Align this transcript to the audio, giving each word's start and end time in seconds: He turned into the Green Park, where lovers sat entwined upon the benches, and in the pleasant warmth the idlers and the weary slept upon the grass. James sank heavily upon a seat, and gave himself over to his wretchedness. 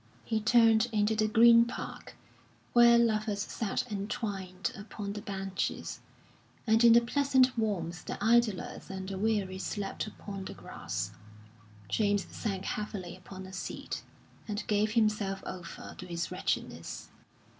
He 0.25 0.41
turned 0.41 0.87
into 0.91 1.15
the 1.15 1.27
Green 1.27 1.63
Park, 1.65 2.15
where 2.73 2.97
lovers 2.97 3.41
sat 3.43 3.85
entwined 3.91 4.71
upon 4.75 5.13
the 5.13 5.21
benches, 5.21 5.99
and 6.65 6.83
in 6.83 6.93
the 6.93 7.01
pleasant 7.01 7.55
warmth 7.55 8.05
the 8.05 8.17
idlers 8.19 8.89
and 8.89 9.07
the 9.07 9.19
weary 9.19 9.59
slept 9.59 10.07
upon 10.07 10.45
the 10.45 10.55
grass. 10.55 11.11
James 11.87 12.25
sank 12.35 12.65
heavily 12.65 13.15
upon 13.15 13.45
a 13.45 13.53
seat, 13.53 14.01
and 14.47 14.65
gave 14.65 14.93
himself 14.93 15.43
over 15.45 15.93
to 15.99 16.07
his 16.07 16.31
wretchedness. 16.31 17.09